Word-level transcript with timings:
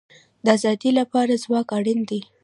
د 0.45 0.47
ارادې 0.57 0.91
لپاره 0.99 1.41
ځواک 1.43 1.69
اړین 1.77 1.99
دی 2.09 2.21